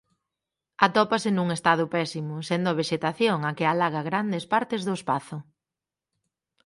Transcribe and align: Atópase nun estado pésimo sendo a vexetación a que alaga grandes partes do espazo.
Atópase 0.85 1.29
nun 1.33 1.47
estado 1.57 1.85
pésimo 1.95 2.35
sendo 2.49 2.67
a 2.71 2.77
vexetación 2.81 3.39
a 3.43 3.51
que 3.57 3.65
alaga 3.67 4.01
grandes 4.09 4.43
partes 4.53 4.81
do 4.87 4.93
espazo. 4.99 5.37